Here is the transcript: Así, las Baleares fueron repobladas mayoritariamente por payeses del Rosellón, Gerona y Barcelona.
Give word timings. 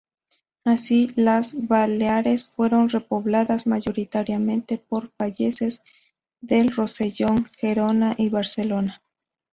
Así, 0.65 1.09
las 1.15 1.53
Baleares 1.67 2.47
fueron 2.47 2.89
repobladas 2.89 3.67
mayoritariamente 3.67 4.79
por 4.79 5.11
payeses 5.11 5.83
del 6.41 6.71
Rosellón, 6.75 7.45
Gerona 7.59 8.15
y 8.17 8.29
Barcelona. 8.29 9.03